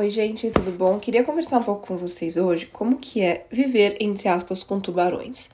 [0.00, 0.98] Oi, gente, tudo bom?
[0.98, 5.50] Queria conversar um pouco com vocês hoje como que é viver, entre aspas, com tubarões.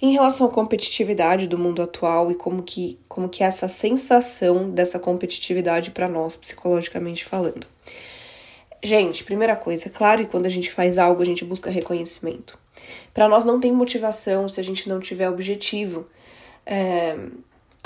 [0.00, 4.70] Em relação à competitividade do mundo atual e como que, como que é essa sensação
[4.70, 7.66] dessa competitividade para nós, psicologicamente falando.
[8.80, 12.56] Gente, primeira coisa, claro que quando a gente faz algo, a gente busca reconhecimento.
[13.12, 16.06] Para nós não tem motivação se a gente não tiver objetivo.
[16.64, 17.16] É,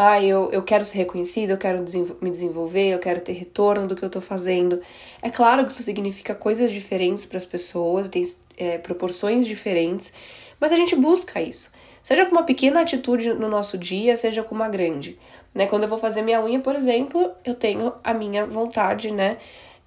[0.05, 1.85] ah, eu, eu quero ser reconhecido, eu quero
[2.21, 4.81] me desenvolver, eu quero ter retorno do que eu tô fazendo.
[5.23, 8.25] É claro que isso significa coisas diferentes para as pessoas, tem
[8.57, 10.13] é, proporções diferentes,
[10.59, 11.73] mas a gente busca isso.
[12.03, 15.17] Seja com uma pequena atitude no nosso dia, seja com uma grande.
[15.55, 15.67] Né?
[15.67, 19.39] Quando eu vou fazer minha unha, por exemplo, eu tenho a minha vontade, né,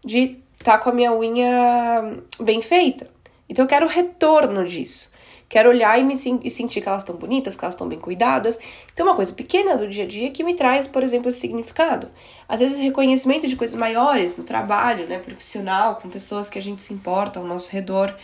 [0.03, 3.09] de estar tá com a minha unha bem feita.
[3.49, 5.11] Então eu quero retorno disso.
[5.47, 8.59] Quero olhar e me e sentir que elas estão bonitas, que elas estão bem cuidadas.
[8.91, 12.09] Então, uma coisa pequena do dia a dia que me traz, por exemplo, esse significado.
[12.49, 16.81] Às vezes, reconhecimento de coisas maiores no trabalho, né, profissional, com pessoas que a gente
[16.81, 18.15] se importa ao nosso redor.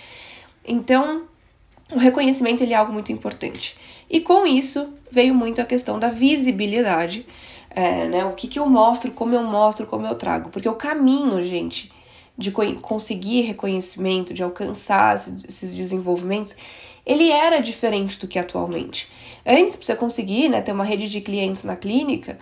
[0.66, 1.24] Então,
[1.91, 3.78] o reconhecimento ele é algo muito importante.
[4.10, 7.26] E com isso veio muito a questão da visibilidade,
[7.70, 8.26] é, né?
[8.26, 10.50] O que, que eu mostro, como eu mostro, como eu trago.
[10.50, 11.91] Porque o caminho, gente,
[12.38, 16.56] de conseguir reconhecimento, de alcançar esses desenvolvimentos,
[17.05, 19.12] ele era diferente do que atualmente.
[19.46, 22.38] Antes, para você conseguir né, ter uma rede de clientes na clínica,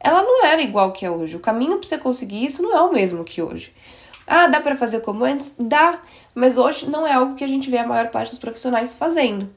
[0.00, 1.36] ela não era igual que é hoje.
[1.36, 3.72] O caminho para você conseguir isso não é o mesmo que hoje.
[4.26, 5.54] Ah, dá para fazer como antes?
[5.58, 6.02] Dá,
[6.34, 9.48] mas hoje não é algo que a gente vê a maior parte dos profissionais fazendo.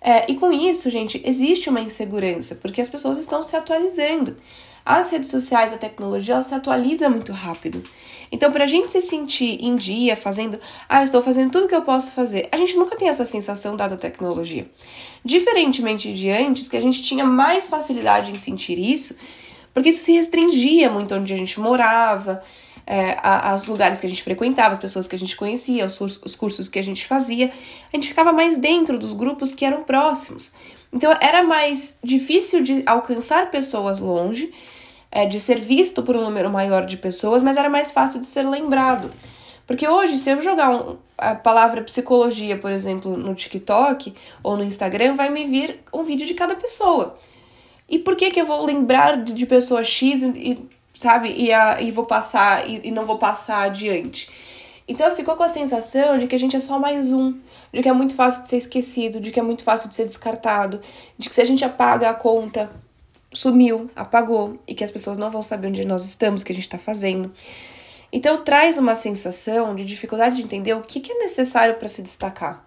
[0.00, 4.36] É, e com isso, gente, existe uma insegurança, porque as pessoas estão se atualizando.
[4.84, 7.82] As redes sociais, a tecnologia, ela se atualiza muito rápido.
[8.30, 11.82] Então, para a gente se sentir em dia, fazendo, ah, estou fazendo tudo que eu
[11.82, 14.68] posso fazer, a gente nunca tem essa sensação dada a tecnologia.
[15.24, 19.16] Diferentemente de antes, que a gente tinha mais facilidade em sentir isso,
[19.72, 22.42] porque isso se restringia muito onde a gente morava,
[22.90, 26.34] é, aos lugares que a gente frequentava, as pessoas que a gente conhecia, os, os
[26.34, 27.52] cursos que a gente fazia.
[27.92, 30.54] A gente ficava mais dentro dos grupos que eram próximos.
[30.90, 34.50] Então era mais difícil de alcançar pessoas longe
[35.10, 38.26] é, de ser visto por um número maior de pessoas, mas era mais fácil de
[38.26, 39.10] ser lembrado.
[39.66, 44.64] Porque hoje, se eu jogar um, a palavra psicologia, por exemplo, no TikTok ou no
[44.64, 47.18] Instagram, vai me vir um vídeo de cada pessoa.
[47.88, 50.58] E por que que eu vou lembrar de, de pessoa X e,
[50.94, 54.30] sabe, e, a, e vou passar e, e não vou passar adiante?
[54.88, 57.38] Então ficou com a sensação de que a gente é só mais um,
[57.70, 60.06] de que é muito fácil de ser esquecido, de que é muito fácil de ser
[60.06, 60.80] descartado,
[61.18, 62.70] de que se a gente apaga a conta,
[63.32, 66.54] sumiu, apagou e que as pessoas não vão saber onde nós estamos, o que a
[66.54, 67.32] gente está fazendo.
[68.12, 72.02] Então traz uma sensação de dificuldade de entender o que, que é necessário para se
[72.02, 72.66] destacar.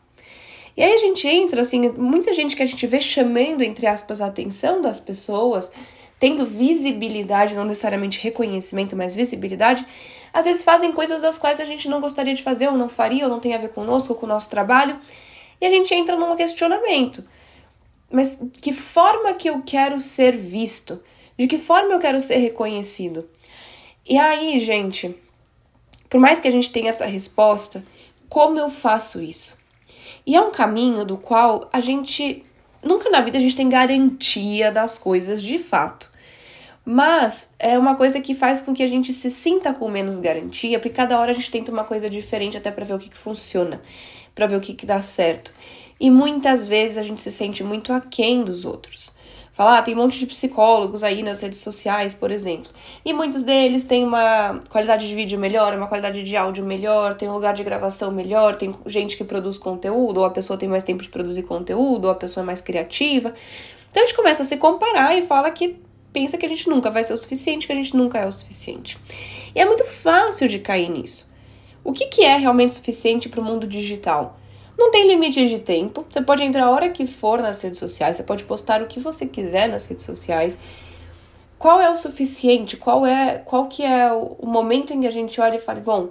[0.77, 4.21] E aí a gente entra, assim, muita gente que a gente vê chamando, entre aspas,
[4.21, 5.71] a atenção das pessoas,
[6.17, 9.85] tendo visibilidade, não necessariamente reconhecimento, mas visibilidade,
[10.33, 13.25] às vezes fazem coisas das quais a gente não gostaria de fazer, ou não faria,
[13.25, 14.97] ou não tem a ver conosco, ou com o nosso trabalho,
[15.59, 17.23] e a gente entra num questionamento.
[18.11, 21.01] Mas que forma que eu quero ser visto?
[21.37, 23.29] De que forma eu quero ser reconhecido?
[24.07, 25.15] E aí, gente,
[26.09, 27.83] por mais que a gente tenha essa resposta,
[28.27, 29.57] como eu faço isso?
[30.25, 32.43] E é um caminho do qual a gente
[32.83, 36.11] nunca na vida a gente tem garantia das coisas de fato.
[36.83, 40.79] Mas é uma coisa que faz com que a gente se sinta com menos garantia,
[40.79, 43.17] porque cada hora a gente tenta uma coisa diferente até para ver o que, que
[43.17, 43.81] funciona,
[44.33, 45.53] para ver o que, que dá certo.
[46.01, 49.13] E muitas vezes a gente se sente muito aquém dos outros.
[49.53, 52.71] Falar, ah, tem um monte de psicólogos aí nas redes sociais, por exemplo.
[53.05, 57.29] E muitos deles têm uma qualidade de vídeo melhor, uma qualidade de áudio melhor, tem
[57.29, 60.83] um lugar de gravação melhor, tem gente que produz conteúdo, ou a pessoa tem mais
[60.83, 63.31] tempo de produzir conteúdo, ou a pessoa é mais criativa.
[63.91, 65.75] Então a gente começa a se comparar e fala que
[66.11, 68.31] pensa que a gente nunca vai ser o suficiente, que a gente nunca é o
[68.31, 68.97] suficiente.
[69.53, 71.29] E é muito fácil de cair nisso.
[71.83, 74.40] O que, que é realmente suficiente para o mundo digital?
[74.77, 76.05] Não tem limite de tempo.
[76.09, 78.99] Você pode entrar a hora que for nas redes sociais, você pode postar o que
[78.99, 80.57] você quiser nas redes sociais.
[81.57, 82.75] Qual é o suficiente?
[82.77, 86.09] Qual é qual que é o momento em que a gente olha e fala, bom,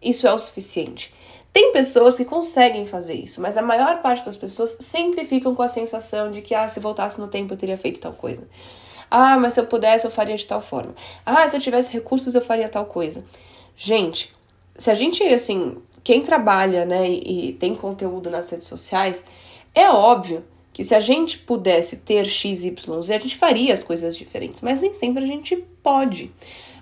[0.00, 1.12] isso é o suficiente?
[1.52, 5.62] Tem pessoas que conseguem fazer isso, mas a maior parte das pessoas sempre ficam com
[5.62, 8.46] a sensação de que, ah, se voltasse no tempo eu teria feito tal coisa.
[9.10, 10.94] Ah, mas se eu pudesse eu faria de tal forma.
[11.24, 13.24] Ah, se eu tivesse recursos eu faria tal coisa.
[13.74, 14.32] Gente,
[14.74, 19.24] se a gente, assim, quem trabalha, né, e, e tem conteúdo nas redes sociais,
[19.74, 23.82] é óbvio que se a gente pudesse ter X, Y, Z, a gente faria as
[23.82, 26.32] coisas diferentes, mas nem sempre a gente pode.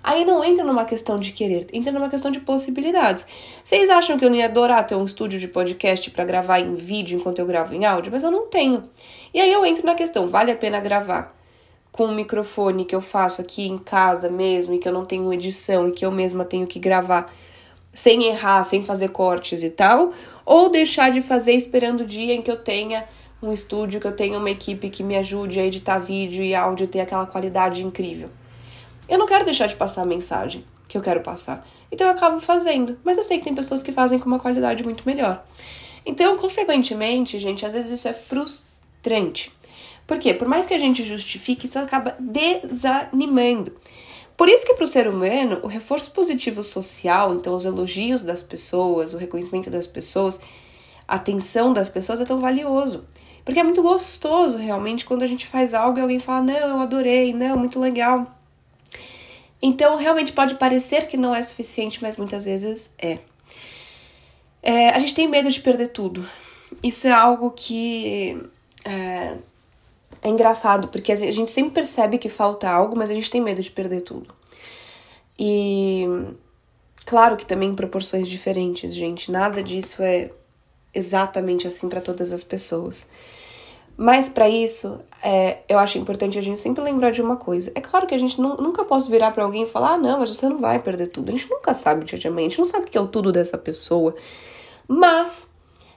[0.03, 3.25] Aí não entra numa questão de querer, entra numa questão de possibilidades.
[3.63, 6.75] Vocês acham que eu não ia adorar ter um estúdio de podcast para gravar em
[6.75, 8.11] vídeo enquanto eu gravo em áudio?
[8.11, 8.83] Mas eu não tenho.
[9.33, 11.35] E aí eu entro na questão: vale a pena gravar
[11.91, 15.33] com o microfone que eu faço aqui em casa mesmo e que eu não tenho
[15.33, 17.33] edição e que eu mesma tenho que gravar?
[17.95, 20.11] Sem errar, sem fazer cortes e tal,
[20.45, 23.05] ou deixar de fazer esperando o dia em que eu tenha
[23.41, 26.87] um estúdio, que eu tenha uma equipe que me ajude a editar vídeo e áudio
[26.87, 28.29] ter aquela qualidade incrível.
[29.07, 31.67] Eu não quero deixar de passar a mensagem que eu quero passar.
[31.91, 32.99] Então eu acabo fazendo.
[33.03, 35.45] Mas eu sei que tem pessoas que fazem com uma qualidade muito melhor.
[36.05, 39.51] Então, consequentemente, gente, às vezes isso é frustrante.
[40.05, 40.33] Por quê?
[40.33, 43.75] Por mais que a gente justifique, isso acaba desanimando.
[44.37, 48.43] Por isso que para o ser humano, o reforço positivo social, então os elogios das
[48.43, 50.41] pessoas, o reconhecimento das pessoas,
[51.07, 53.05] a atenção das pessoas é tão valioso.
[53.45, 56.79] Porque é muito gostoso realmente quando a gente faz algo e alguém fala, não, eu
[56.79, 58.35] adorei, não, muito legal.
[59.61, 63.19] Então, realmente pode parecer que não é suficiente, mas muitas vezes é.
[64.61, 66.27] é a gente tem medo de perder tudo.
[66.83, 68.41] Isso é algo que
[68.83, 69.37] é,
[70.25, 73.61] é engraçado, porque a gente sempre percebe que falta algo, mas a gente tem medo
[73.61, 74.33] de perder tudo.
[75.37, 76.03] E
[77.05, 79.31] claro que também em proporções diferentes, gente.
[79.31, 80.31] Nada disso é
[80.91, 83.07] exatamente assim para todas as pessoas.
[83.95, 87.71] Mas para isso, é, eu acho importante a gente sempre lembrar de uma coisa.
[87.75, 90.31] É claro que a gente nunca posso virar para alguém e falar: ah, não, mas
[90.31, 91.29] você não vai perder tudo.
[91.29, 93.59] A gente nunca sabe de a gente não sabe o que é o tudo dessa
[93.59, 94.15] pessoa.
[94.87, 95.47] Mas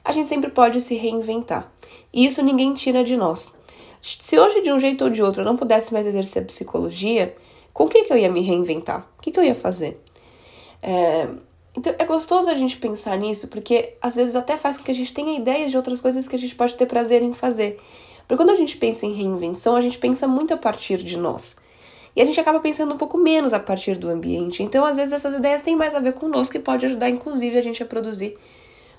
[0.05, 1.73] a gente sempre pode se reinventar.
[2.13, 3.58] E isso ninguém tira de nós.
[4.01, 7.35] Se hoje, de um jeito ou de outro, eu não pudesse mais exercer psicologia,
[7.73, 9.09] com o que, que eu ia me reinventar?
[9.19, 10.01] O que, que eu ia fazer?
[10.83, 11.29] É,
[11.77, 14.95] então é gostoso a gente pensar nisso, porque às vezes até faz com que a
[14.95, 17.79] gente tenha ideias de outras coisas que a gente pode ter prazer em fazer.
[18.27, 21.57] Porque quando a gente pensa em reinvenção, a gente pensa muito a partir de nós.
[22.15, 24.63] E a gente acaba pensando um pouco menos a partir do ambiente.
[24.63, 27.63] Então, às vezes, essas ideias têm mais a ver conosco e pode ajudar, inclusive, a
[27.63, 28.37] gente a produzir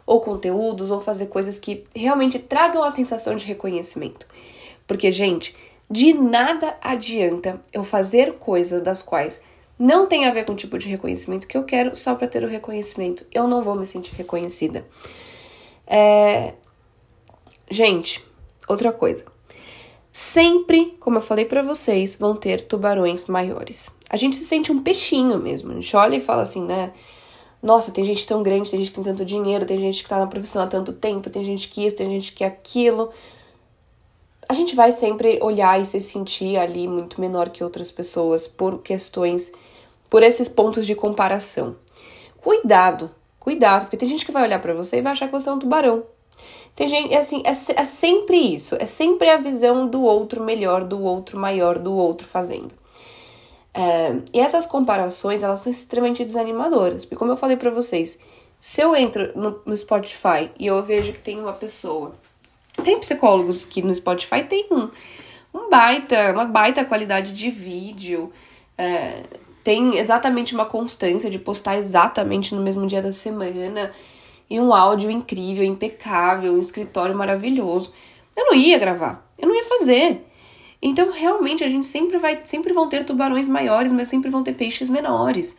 [0.06, 4.26] ou conteúdos ou fazer coisas que realmente tragam a sensação de reconhecimento.
[4.90, 5.56] Porque, gente,
[5.88, 9.40] de nada adianta eu fazer coisas das quais
[9.78, 12.44] não tem a ver com o tipo de reconhecimento que eu quero só para ter
[12.44, 13.24] o reconhecimento.
[13.32, 14.84] Eu não vou me sentir reconhecida.
[15.86, 16.56] É...
[17.70, 18.26] Gente,
[18.68, 19.24] outra coisa.
[20.12, 23.92] Sempre, como eu falei para vocês, vão ter tubarões maiores.
[24.10, 25.70] A gente se sente um peixinho mesmo.
[25.70, 26.92] A gente olha e fala assim, né?
[27.62, 30.18] Nossa, tem gente tão grande, tem gente que tem tanto dinheiro, tem gente que tá
[30.18, 33.12] na profissão há tanto tempo, tem gente que isso, tem gente que aquilo.
[34.50, 38.80] A gente vai sempre olhar e se sentir ali muito menor que outras pessoas por
[38.80, 39.52] questões
[40.10, 41.76] por esses pontos de comparação.
[42.42, 45.50] Cuidado, cuidado, porque tem gente que vai olhar para você e vai achar que você
[45.50, 46.04] é um tubarão.
[46.76, 50.84] Tem gente, é assim, é, é sempre isso, é sempre a visão do outro melhor,
[50.84, 52.74] do outro maior, do outro fazendo.
[53.72, 58.18] É, e essas comparações, elas são extremamente desanimadoras, porque como eu falei para vocês,
[58.60, 62.14] se eu entro no, no, Spotify e eu vejo que tem uma pessoa,
[62.82, 64.90] tem psicólogos que no Spotify tem um,
[65.54, 68.32] um baita, uma baita qualidade de vídeo,
[68.78, 69.24] é,
[69.64, 73.92] tem exatamente uma constância de postar exatamente no mesmo dia da semana
[74.50, 77.94] e um áudio incrível, impecável, um escritório maravilhoso.
[78.36, 80.26] Eu não ia gravar, eu não ia fazer.
[80.82, 84.54] Então, realmente, a gente sempre vai, sempre vão ter tubarões maiores, mas sempre vão ter
[84.54, 85.58] peixes menores.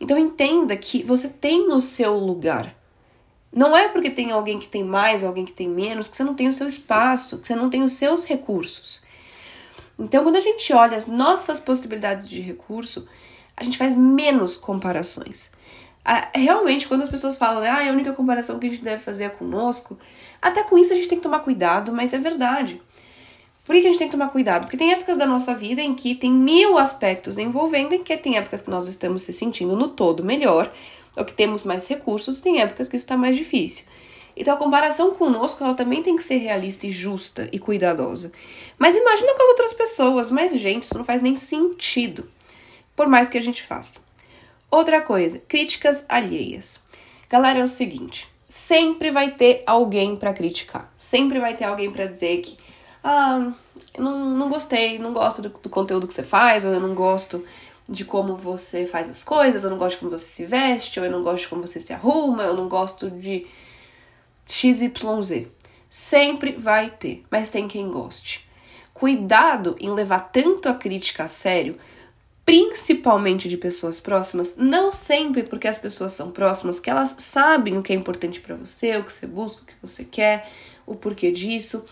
[0.00, 2.74] Então, entenda que você tem o seu lugar.
[3.52, 6.24] Não é porque tem alguém que tem mais ou alguém que tem menos que você
[6.24, 9.02] não tem o seu espaço, que você não tem os seus recursos.
[9.98, 13.08] Então, quando a gente olha as nossas possibilidades de recurso,
[13.56, 15.50] a gente faz menos comparações.
[16.34, 19.28] Realmente, quando as pessoas falam, ah, a única comparação que a gente deve fazer é
[19.28, 19.98] conosco,
[20.40, 22.80] até com isso a gente tem que tomar cuidado, mas é verdade.
[23.64, 24.62] Por que a gente tem que tomar cuidado?
[24.62, 28.38] Porque tem épocas da nossa vida em que tem mil aspectos envolvendo, em que tem
[28.38, 30.72] épocas que nós estamos se sentindo no todo melhor,
[31.18, 33.84] ou que temos mais recursos, tem épocas que isso está mais difícil.
[34.36, 38.30] Então a comparação conosco ela também tem que ser realista e justa e cuidadosa.
[38.78, 42.30] Mas imagina com as outras pessoas, mas gente, isso não faz nem sentido
[42.94, 44.00] por mais que a gente faça.
[44.70, 46.80] Outra coisa, críticas alheias.
[47.28, 50.92] Galera, é o seguinte, sempre vai ter alguém para criticar.
[50.96, 52.56] Sempre vai ter alguém para dizer que
[53.02, 53.52] ah,
[53.98, 57.44] não, não gostei, não gosto do, do conteúdo que você faz, ou eu não gosto
[57.88, 61.06] de como você faz as coisas, eu não gosto de como você se veste, ou
[61.06, 63.46] eu não gosto de como você se arruma, eu não gosto de
[64.46, 65.46] XYZ.
[65.88, 68.46] Sempre vai ter, mas tem quem goste.
[68.92, 71.78] Cuidado em levar tanto a crítica a sério
[72.48, 77.82] principalmente de pessoas próximas, não sempre porque as pessoas são próximas que elas sabem o
[77.82, 80.50] que é importante para você, o que você busca, o que você quer,
[80.86, 81.84] o porquê disso.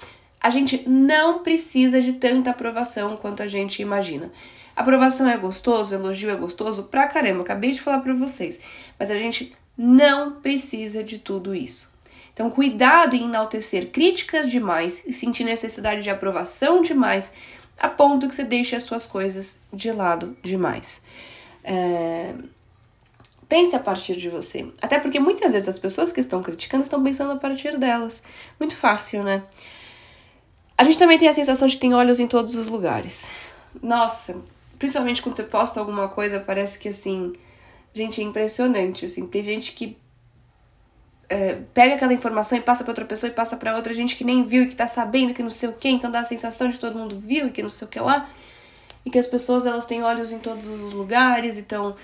[0.46, 4.30] A gente não precisa de tanta aprovação quanto a gente imagina.
[4.76, 8.60] Aprovação é gostoso, elogio é gostoso pra caramba, acabei de falar para vocês,
[8.96, 11.98] mas a gente não precisa de tudo isso.
[12.32, 17.32] Então, cuidado em enaltecer críticas demais e sentir necessidade de aprovação demais
[17.76, 21.02] a ponto que você deixe as suas coisas de lado demais.
[21.64, 22.36] É...
[23.48, 24.70] Pense a partir de você.
[24.80, 28.22] Até porque muitas vezes as pessoas que estão criticando estão pensando a partir delas.
[28.60, 29.42] Muito fácil, né?
[30.78, 33.28] A gente também tem a sensação de que tem olhos em todos os lugares.
[33.82, 34.36] Nossa,
[34.78, 37.32] principalmente quando você posta alguma coisa, parece que assim.
[37.94, 39.06] Gente, é impressionante.
[39.06, 39.96] Assim, tem gente que
[41.28, 44.24] é, pega aquela informação e passa para outra pessoa e passa para outra gente que
[44.24, 46.68] nem viu e que tá sabendo que não sei o que, então dá a sensação
[46.68, 48.28] de que todo mundo viu e que não sei o que lá.
[49.04, 51.96] E que as pessoas elas têm olhos em todos os lugares, então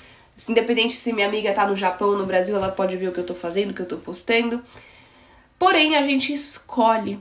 [0.49, 3.21] Independente se minha amiga tá no Japão ou no Brasil, ela pode ver o que
[3.21, 4.63] eu tô fazendo, o que eu tô postando.
[5.59, 7.21] Porém, a gente escolhe,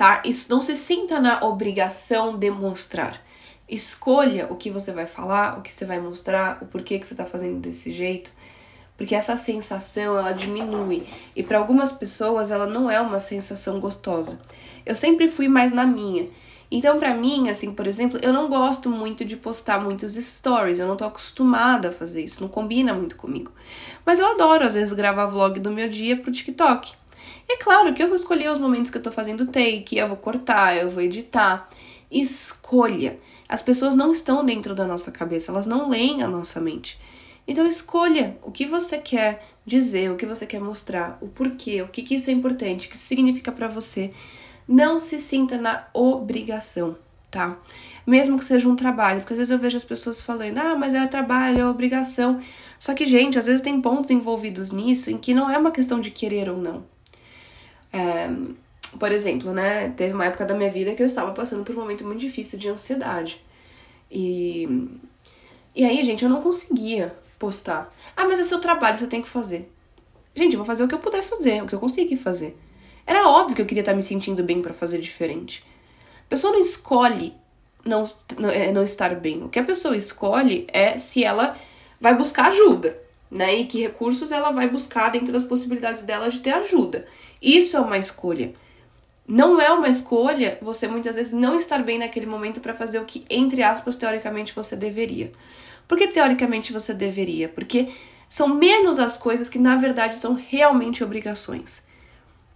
[0.00, 0.22] tá?
[0.24, 3.22] Isso não se sinta na obrigação de mostrar.
[3.68, 7.14] Escolha o que você vai falar, o que você vai mostrar, o porquê que você
[7.14, 8.32] tá fazendo desse jeito.
[8.96, 11.06] Porque essa sensação, ela diminui.
[11.36, 14.40] E para algumas pessoas, ela não é uma sensação gostosa.
[14.86, 16.30] Eu sempre fui mais na minha.
[16.70, 20.88] Então, para mim, assim, por exemplo, eu não gosto muito de postar muitos stories, eu
[20.88, 23.52] não tô acostumada a fazer isso, não combina muito comigo.
[24.06, 26.99] Mas eu adoro, às vezes, gravar vlog do meu dia pro TikTok.
[27.52, 30.16] É claro que eu vou escolher os momentos que eu tô fazendo take, eu vou
[30.16, 31.68] cortar, eu vou editar.
[32.08, 33.18] Escolha.
[33.48, 36.96] As pessoas não estão dentro da nossa cabeça, elas não leem a nossa mente.
[37.48, 41.88] Então escolha o que você quer dizer, o que você quer mostrar, o porquê, o
[41.88, 44.12] que, que isso é importante, o que isso significa para você
[44.68, 46.96] não se sinta na obrigação,
[47.32, 47.58] tá?
[48.06, 50.94] Mesmo que seja um trabalho, porque às vezes eu vejo as pessoas falando, ah, mas
[50.94, 52.40] é trabalho, é obrigação.
[52.78, 55.98] Só que, gente, às vezes tem pontos envolvidos nisso em que não é uma questão
[56.00, 56.99] de querer ou não.
[57.92, 58.30] É,
[58.98, 61.80] por exemplo, né, teve uma época da minha vida que eu estava passando por um
[61.80, 63.42] momento muito difícil de ansiedade.
[64.10, 64.88] E,
[65.74, 67.92] e aí, gente, eu não conseguia postar.
[68.16, 69.72] Ah, mas é seu trabalho, você tem que fazer.
[70.34, 72.56] Gente, eu vou fazer o que eu puder fazer, o que eu conseguir fazer.
[73.06, 75.64] Era óbvio que eu queria estar me sentindo bem para fazer diferente.
[76.26, 77.34] A pessoa não escolhe
[77.84, 78.04] não,
[78.50, 79.42] é, não estar bem.
[79.42, 81.56] O que a pessoa escolhe é se ela
[82.00, 82.96] vai buscar ajuda,
[83.30, 83.54] né?
[83.54, 87.06] E que recursos ela vai buscar dentro das possibilidades dela de ter ajuda.
[87.40, 88.54] Isso é uma escolha.
[89.26, 93.04] Não é uma escolha você muitas vezes não estar bem naquele momento para fazer o
[93.04, 95.32] que, entre aspas, teoricamente você deveria.
[95.86, 97.48] Por que teoricamente você deveria?
[97.48, 97.88] Porque
[98.28, 101.84] são menos as coisas que na verdade são realmente obrigações.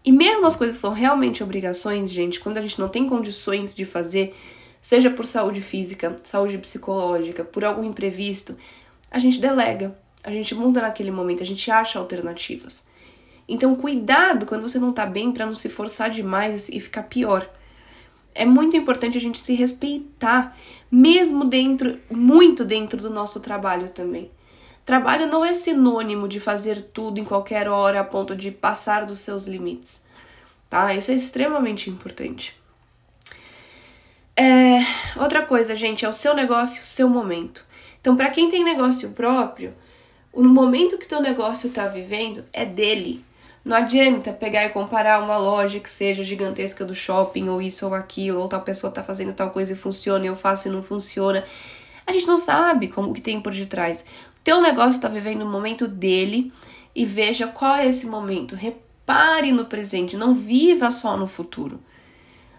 [0.05, 3.87] E mesmo as coisas são realmente obrigações, gente, quando a gente não tem condições de
[3.87, 4.37] fazer,
[4.81, 8.57] seja por saúde física, saúde psicológica, por algum imprevisto,
[9.11, 12.85] a gente delega, a gente muda naquele momento, a gente acha alternativas.
[13.49, 17.49] Então, cuidado quando você não tá bem para não se forçar demais e ficar pior.
[18.35, 20.57] É muito importante a gente se respeitar,
[20.91, 24.31] mesmo dentro, muito dentro do nosso trabalho também.
[24.85, 29.21] Trabalho não é sinônimo de fazer tudo em qualquer hora a ponto de passar dos
[29.21, 30.07] seus limites,
[30.69, 30.93] tá?
[30.95, 32.61] Isso é extremamente importante.
[34.37, 34.81] É,
[35.17, 37.65] outra coisa, gente, é o seu negócio, o seu momento.
[38.01, 39.73] Então, para quem tem negócio próprio,
[40.33, 43.25] o momento que teu negócio está vivendo é dele.
[43.65, 47.95] Não adianta pegar e comparar uma loja que seja gigantesca do shopping, ou isso ou
[47.95, 51.43] aquilo, ou tal pessoa está fazendo tal coisa e funciona, eu faço e não funciona.
[52.07, 54.05] A gente não sabe como o que tem por detrás.
[54.43, 56.53] Teu negócio está vivendo o momento dele
[56.95, 58.55] e veja qual é esse momento.
[58.55, 61.81] Repare no presente, não viva só no futuro.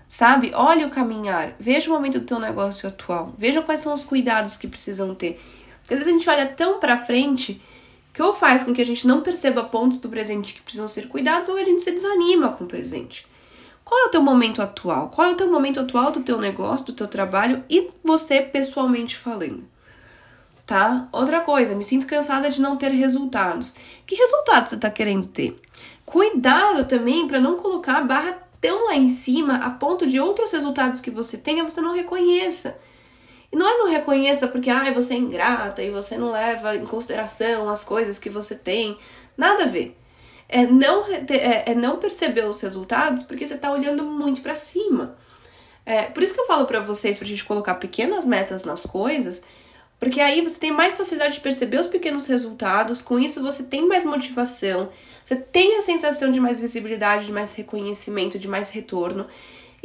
[0.08, 0.52] Sabe?
[0.56, 4.58] Olhe o caminhar, veja o momento do teu negócio atual, veja quais são os cuidados
[4.58, 5.40] que precisam ter.
[5.84, 7.62] Às vezes a gente olha tão para frente
[8.16, 11.10] que ou faz com que a gente não perceba pontos do presente que precisam ser
[11.10, 13.28] cuidados ou a gente se desanima com o presente.
[13.84, 15.10] Qual é o teu momento atual?
[15.10, 19.18] Qual é o teu momento atual do teu negócio, do teu trabalho e você pessoalmente
[19.18, 19.64] falando?
[20.66, 21.08] tá?
[21.12, 23.74] Outra coisa, me sinto cansada de não ter resultados.
[24.06, 25.60] Que resultados você está querendo ter?
[26.06, 30.52] Cuidado também para não colocar a barra tão lá em cima a ponto de outros
[30.52, 32.80] resultados que você tenha você não reconheça.
[33.56, 37.70] Não é não reconheça porque ah, você é ingrata e você não leva em consideração
[37.70, 38.98] as coisas que você tem.
[39.38, 39.98] Nada a ver.
[40.48, 45.18] É não, é, é não perceber os resultados porque você está olhando muito para cima.
[45.86, 49.42] É, por isso que eu falo para vocês, pra gente colocar pequenas metas nas coisas
[50.00, 53.88] porque aí você tem mais facilidade de perceber os pequenos resultados, com isso você tem
[53.88, 54.90] mais motivação,
[55.24, 59.26] você tem a sensação de mais visibilidade, de mais reconhecimento, de mais retorno,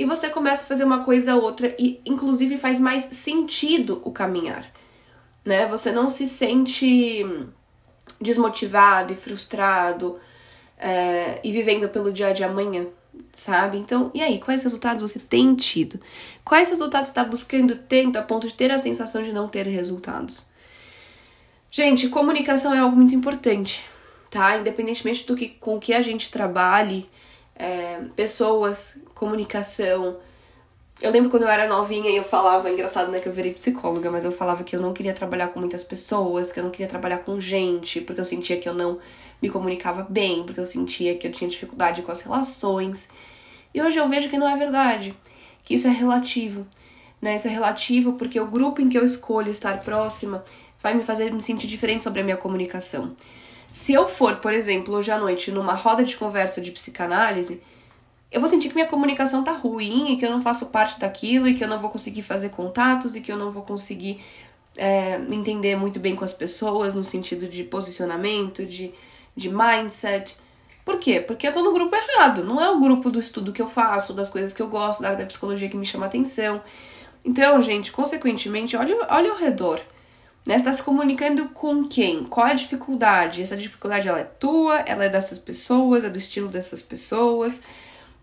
[0.00, 4.10] e você começa a fazer uma coisa ou outra e inclusive faz mais sentido o
[4.10, 4.64] caminhar.
[5.44, 5.66] Né?
[5.66, 7.22] Você não se sente
[8.18, 10.18] desmotivado e frustrado
[10.78, 12.86] é, e vivendo pelo dia de amanhã,
[13.30, 13.76] sabe?
[13.76, 16.00] Então, e aí, quais resultados você tem tido?
[16.42, 19.66] Quais resultados você está buscando tanto a ponto de ter a sensação de não ter
[19.66, 20.48] resultados?
[21.70, 23.84] Gente, comunicação é algo muito importante,
[24.30, 24.56] tá?
[24.56, 27.06] Independentemente do que com que a gente trabalhe,
[27.60, 30.16] é, pessoas, comunicação,
[31.02, 34.10] Eu lembro quando eu era novinha e eu falava, engraçado, né, que eu virei psicóloga,
[34.10, 36.88] mas eu falava que eu não queria trabalhar com muitas pessoas, que eu não queria
[36.88, 38.98] trabalhar com gente, porque eu sentia que eu não
[39.40, 43.08] me comunicava bem, porque eu sentia que eu tinha dificuldade com as relações.
[43.72, 45.16] E hoje eu vejo que não é verdade,
[45.64, 46.66] que isso é relativo.
[47.20, 47.36] Né?
[47.36, 50.44] Isso é relativo porque o grupo em que eu escolho estar próxima
[50.82, 53.14] vai me fazer me sentir diferente sobre a minha comunicação.
[53.70, 57.62] Se eu for, por exemplo, hoje à noite numa roda de conversa de psicanálise,
[58.30, 61.48] eu vou sentir que minha comunicação tá ruim e que eu não faço parte daquilo
[61.48, 64.22] e que eu não vou conseguir fazer contatos e que eu não vou conseguir
[64.76, 68.92] é, me entender muito bem com as pessoas no sentido de posicionamento, de,
[69.36, 70.36] de mindset.
[70.84, 71.20] Por quê?
[71.20, 72.44] Porque eu tô no grupo errado.
[72.44, 75.08] Não é o grupo do estudo que eu faço, das coisas que eu gosto, da
[75.08, 76.60] área da psicologia que me chama atenção.
[77.24, 79.80] Então, gente, consequentemente, olha, olha ao redor.
[80.46, 80.58] Né?
[80.58, 82.24] Você tá se comunicando com quem?
[82.24, 83.42] Qual é a dificuldade?
[83.42, 87.62] Essa dificuldade ela é tua, ela é dessas pessoas, é do estilo dessas pessoas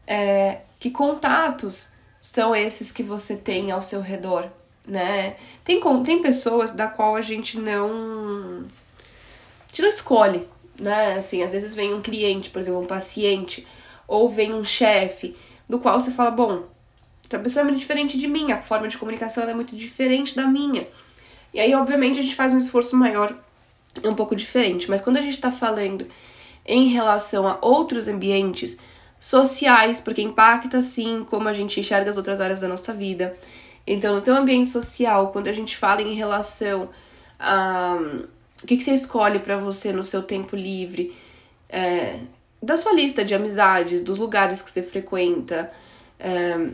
[0.07, 4.49] é, que contatos são esses que você tem ao seu redor,
[4.87, 5.35] né?
[5.63, 8.65] Tem, tem pessoas da qual a gente não.
[9.65, 10.47] A gente não escolhe,
[10.79, 11.15] né?
[11.15, 13.67] Assim, às vezes vem um cliente, por exemplo, um paciente,
[14.07, 15.35] ou vem um chefe,
[15.67, 16.63] do qual você fala, bom,
[17.25, 20.47] essa pessoa é muito diferente de mim, a forma de comunicação é muito diferente da
[20.47, 20.87] minha.
[21.57, 23.35] E aí, obviamente, a gente faz um esforço maior,
[24.03, 24.87] é um pouco diferente.
[24.87, 26.07] Mas quando a gente tá falando
[26.63, 28.77] em relação a outros ambientes,
[29.19, 33.35] sociais, porque impacta sim como a gente enxerga as outras áreas da nossa vida.
[33.87, 36.91] Então, no seu ambiente social, quando a gente fala em relação
[37.39, 37.97] a
[38.61, 41.15] o que, que você escolhe para você no seu tempo livre,
[41.67, 42.19] é,
[42.61, 45.71] da sua lista de amizades, dos lugares que você frequenta,
[46.19, 46.69] é,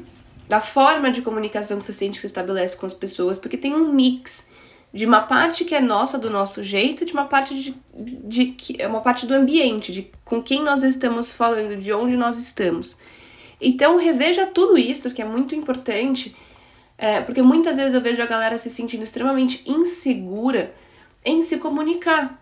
[0.49, 3.73] da forma de comunicação que você sente que você estabelece com as pessoas, porque tem
[3.73, 4.51] um mix
[4.93, 8.79] de uma parte que é nossa do nosso jeito, de uma parte de, de que
[8.79, 12.99] é uma parte do ambiente, de com quem nós estamos falando, de onde nós estamos.
[13.59, 16.35] Então reveja tudo isso que é muito importante,
[16.95, 20.75] é, porque muitas vezes eu vejo a galera se sentindo extremamente insegura
[21.25, 22.39] em se comunicar.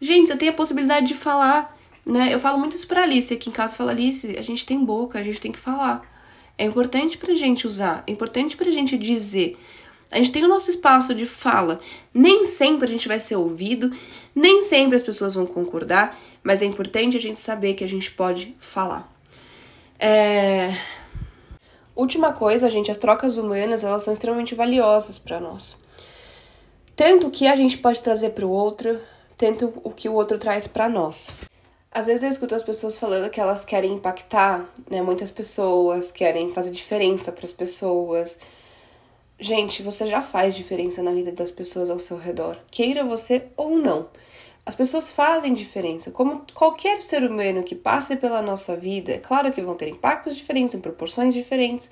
[0.00, 2.32] Gente, você tem a possibilidade de falar, né?
[2.32, 5.18] Eu falo muito isso pra Alice aqui em casa, fala Alice, a gente tem boca,
[5.18, 6.08] a gente tem que falar.
[6.56, 9.58] É importante pra gente usar, é importante pra gente dizer.
[10.10, 11.80] A gente tem o nosso espaço de fala.
[12.12, 13.94] Nem sempre a gente vai ser ouvido,
[14.34, 18.10] nem sempre as pessoas vão concordar, mas é importante a gente saber que a gente
[18.10, 19.10] pode falar.
[19.98, 20.70] É...
[21.94, 25.76] Última coisa, gente, as trocas humanas elas são extremamente valiosas para nós.
[26.96, 28.98] Tanto o que a gente pode trazer para o outro,
[29.36, 31.30] tanto o que o outro traz para nós.
[31.92, 35.02] Às vezes eu escuto as pessoas falando que elas querem impactar, né?
[35.02, 38.38] Muitas pessoas querem fazer diferença para as pessoas,
[39.42, 43.78] Gente, você já faz diferença na vida das pessoas ao seu redor, queira você ou
[43.78, 44.08] não.
[44.66, 49.50] As pessoas fazem diferença, como qualquer ser humano que passe pela nossa vida, é claro
[49.50, 51.90] que vão ter impactos diferentes, em proporções diferentes.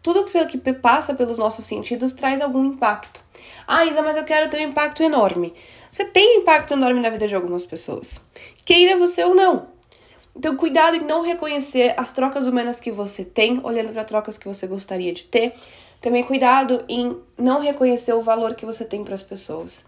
[0.00, 3.20] Tudo que passa pelos nossos sentidos traz algum impacto.
[3.66, 5.52] Ah, Isa, mas eu quero ter um impacto enorme.
[5.90, 8.20] Você tem um impacto enorme na vida de algumas pessoas,
[8.64, 9.74] queira você ou não.
[10.36, 14.46] Então, cuidado em não reconhecer as trocas humanas que você tem, olhando para trocas que
[14.46, 15.54] você gostaria de ter,
[16.04, 19.86] também cuidado em não reconhecer o valor que você tem para as pessoas.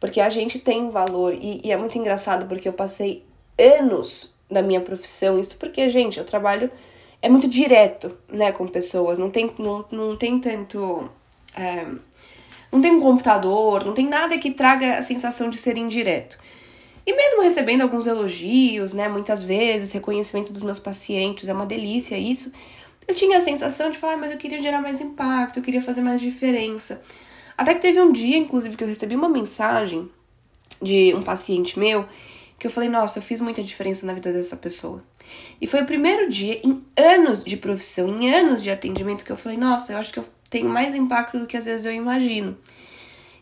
[0.00, 3.24] Porque a gente tem valor e, e, é muito engraçado porque eu passei
[3.56, 6.68] anos da minha profissão, isso porque, gente, eu trabalho
[7.22, 11.08] é muito direto, né, com pessoas, não tem, não, não tem tanto.
[11.56, 11.86] É,
[12.72, 16.40] não tem um computador, não tem nada que traga a sensação de ser indireto.
[17.06, 22.18] E mesmo recebendo alguns elogios, né, muitas vezes, reconhecimento dos meus pacientes, é uma delícia
[22.18, 22.52] isso,
[23.06, 26.00] eu tinha a sensação de falar, mas eu queria gerar mais impacto, eu queria fazer
[26.00, 27.02] mais diferença.
[27.56, 30.10] Até que teve um dia, inclusive, que eu recebi uma mensagem
[30.80, 32.06] de um paciente meu
[32.58, 35.02] que eu falei, nossa, eu fiz muita diferença na vida dessa pessoa.
[35.60, 39.36] E foi o primeiro dia em anos de profissão, em anos de atendimento, que eu
[39.36, 42.56] falei, nossa, eu acho que eu tenho mais impacto do que às vezes eu imagino.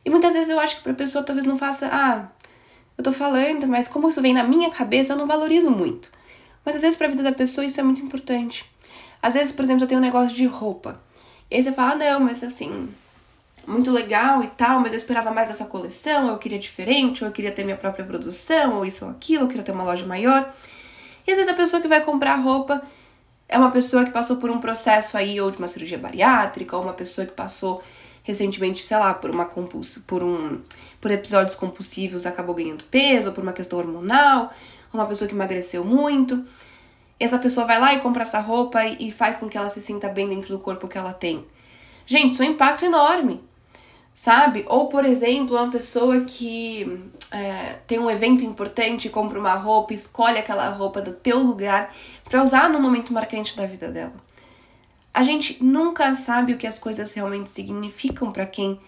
[0.02, 2.28] E muitas vezes eu acho que pra pessoa talvez não faça, ah,
[2.96, 6.10] eu tô falando, mas como isso vem na minha cabeça, eu não valorizo muito.
[6.64, 8.69] Mas às vezes pra vida da pessoa isso é muito importante.
[9.22, 11.00] Às vezes, por exemplo, eu tenho um negócio de roupa.
[11.50, 12.88] E aí você fala, ah, não, mas assim,
[13.66, 17.32] muito legal e tal, mas eu esperava mais dessa coleção, eu queria diferente, ou eu
[17.32, 20.52] queria ter minha própria produção, ou isso ou aquilo, eu queria ter uma loja maior.
[21.26, 22.82] E às vezes a pessoa que vai comprar roupa
[23.48, 26.82] é uma pessoa que passou por um processo aí, ou de uma cirurgia bariátrica, ou
[26.82, 27.82] uma pessoa que passou
[28.22, 30.60] recentemente, sei lá, por uma compuls por um
[31.00, 34.52] por episódios compulsivos acabou ganhando peso, ou por uma questão hormonal,
[34.92, 36.44] ou uma pessoa que emagreceu muito
[37.24, 40.08] essa pessoa vai lá e compra essa roupa e faz com que ela se sinta
[40.08, 41.46] bem dentro do corpo que ela tem.
[42.06, 43.40] Gente, isso é um impacto enorme,
[44.14, 44.64] sabe?
[44.68, 50.38] Ou, por exemplo, uma pessoa que é, tem um evento importante, compra uma roupa, escolhe
[50.38, 54.14] aquela roupa do teu lugar para usar no momento marcante da vida dela.
[55.12, 58.80] A gente nunca sabe o que as coisas realmente significam para quem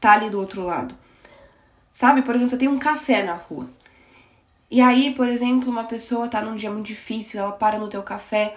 [0.00, 0.94] tá ali do outro lado.
[1.92, 3.68] Sabe, por exemplo, você tem um café na rua.
[4.70, 8.02] E aí, por exemplo, uma pessoa tá num dia muito difícil, ela para no teu
[8.02, 8.56] café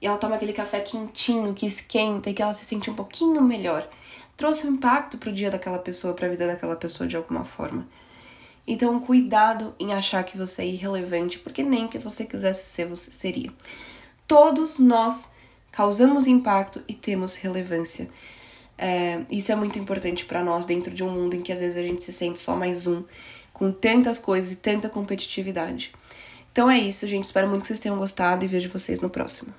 [0.00, 3.42] e ela toma aquele café quentinho que esquenta e que ela se sente um pouquinho
[3.42, 3.88] melhor.
[4.36, 7.88] Trouxe um impacto pro dia daquela pessoa, pra vida daquela pessoa de alguma forma.
[8.64, 13.10] Então, cuidado em achar que você é irrelevante, porque nem que você quisesse ser, você
[13.10, 13.52] seria.
[14.28, 15.32] Todos nós
[15.72, 18.08] causamos impacto e temos relevância.
[18.76, 21.76] É, isso é muito importante para nós dentro de um mundo em que às vezes
[21.76, 23.02] a gente se sente só mais um,
[23.58, 25.92] com tantas coisas e tanta competitividade.
[26.52, 27.24] Então é isso, gente.
[27.24, 29.52] Espero muito que vocês tenham gostado e vejo vocês no próximo.